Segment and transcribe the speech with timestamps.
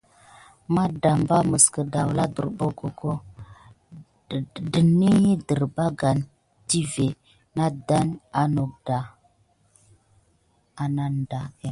[0.75, 3.11] Matdamba məs kədawla abbockəka
[4.71, 6.23] ɗənəhi dədarbane
[6.67, 7.07] tivé
[7.55, 8.07] nawtoŋ
[10.85, 11.39] ananda.